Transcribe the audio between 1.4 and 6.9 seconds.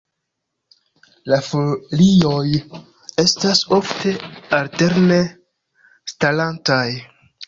folioj estas ofte alterne starantaj.